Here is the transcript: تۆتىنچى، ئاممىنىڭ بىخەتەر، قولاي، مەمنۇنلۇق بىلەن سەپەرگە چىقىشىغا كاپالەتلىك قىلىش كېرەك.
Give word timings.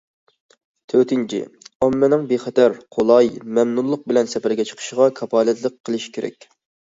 تۆتىنچى، 0.93 1.41
ئاممىنىڭ 1.85 2.23
بىخەتەر، 2.31 2.75
قولاي، 2.95 3.29
مەمنۇنلۇق 3.59 4.09
بىلەن 4.13 4.33
سەپەرگە 4.33 4.67
چىقىشىغا 4.71 5.09
كاپالەتلىك 5.21 5.77
قىلىش 5.91 6.11
كېرەك. 6.19 6.51